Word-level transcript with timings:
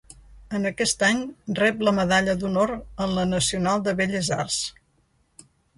En 0.59 0.63
aquest 0.69 1.05
any, 1.07 1.19
rep 1.61 1.83
la 1.89 1.93
Medalla 1.99 2.35
d'Honor 2.41 2.75
en 2.81 3.15
la 3.21 3.29
Nacional 3.37 3.87
de 3.91 3.97
Belles 4.03 4.35
arts. 4.43 4.63